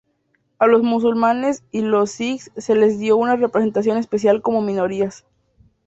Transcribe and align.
A 0.57 0.65
los 0.65 0.81
musulmanes 0.81 1.63
y 1.69 1.81
los 1.81 2.09
sijs 2.09 2.49
se 2.57 2.73
les 2.73 2.97
dio 2.97 3.17
una 3.17 3.35
representación 3.35 3.97
especial 3.97 4.41
como 4.41 4.59
"minorías". 4.59 5.27